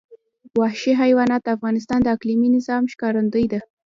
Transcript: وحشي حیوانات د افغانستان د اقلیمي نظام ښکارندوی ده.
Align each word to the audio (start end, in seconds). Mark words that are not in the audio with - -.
وحشي 0.59 0.91
حیوانات 1.01 1.41
د 1.43 1.49
افغانستان 1.57 1.99
د 2.03 2.07
اقلیمي 2.15 2.49
نظام 2.57 2.83
ښکارندوی 2.93 3.45
ده. 3.51 3.59